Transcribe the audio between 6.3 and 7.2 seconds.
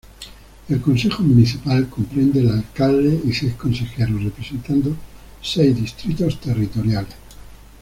territoriales.